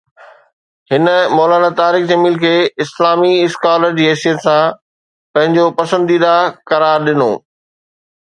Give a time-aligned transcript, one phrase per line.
[0.91, 1.05] هن
[1.37, 2.53] مولانا طارق جميل کي
[2.85, 4.75] اسلامي اسڪالر جي حيثيت سان
[5.35, 6.33] پنهنجو پسنديده
[6.73, 7.31] قرار ڏنو